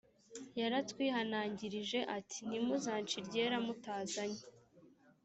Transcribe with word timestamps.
yaratwihanangirije 0.59 1.99
ati 2.17 2.39
ntimuzance 2.47 3.13
iryera 3.21 3.57
mutazanye 3.65 4.41